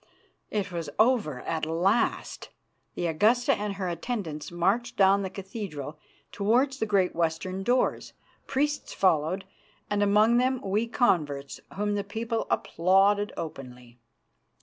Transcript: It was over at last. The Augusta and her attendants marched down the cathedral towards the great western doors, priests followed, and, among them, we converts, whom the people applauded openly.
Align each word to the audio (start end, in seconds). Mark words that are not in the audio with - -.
It 0.49 0.71
was 0.71 0.89
over 0.97 1.41
at 1.41 1.63
last. 1.67 2.49
The 2.95 3.05
Augusta 3.05 3.53
and 3.55 3.73
her 3.75 3.87
attendants 3.87 4.49
marched 4.51 4.97
down 4.97 5.21
the 5.21 5.29
cathedral 5.29 5.99
towards 6.31 6.79
the 6.79 6.87
great 6.87 7.13
western 7.13 7.61
doors, 7.61 8.13
priests 8.47 8.95
followed, 8.95 9.45
and, 9.91 10.01
among 10.01 10.37
them, 10.37 10.59
we 10.63 10.87
converts, 10.87 11.59
whom 11.75 11.93
the 11.93 12.03
people 12.03 12.47
applauded 12.49 13.31
openly. 13.37 13.99